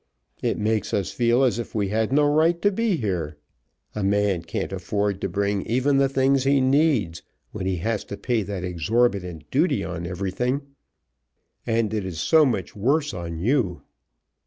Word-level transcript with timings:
"It 0.41 0.57
makes 0.57 0.95
us 0.95 1.11
feel 1.11 1.43
as 1.43 1.59
if 1.59 1.75
we 1.75 1.89
had 1.89 2.11
no 2.11 2.25
right 2.27 2.59
to 2.63 2.71
be 2.71 2.95
here. 2.95 3.37
A 3.93 4.03
man 4.03 4.41
can't 4.41 4.73
afford 4.73 5.21
to 5.21 5.29
bring 5.29 5.61
even 5.67 5.97
the 5.97 6.09
things 6.09 6.43
he 6.43 6.59
needs, 6.59 7.21
when 7.51 7.67
he 7.67 7.75
has 7.75 8.03
to 8.05 8.17
pay 8.17 8.41
that 8.41 8.63
exorbitant 8.63 9.51
duty 9.51 9.83
on 9.83 10.07
everything. 10.07 10.63
And 11.67 11.93
it 11.93 12.03
is 12.03 12.19
so 12.19 12.47
much 12.47 12.75
worse 12.75 13.13
on 13.13 13.37
you. 13.37 13.83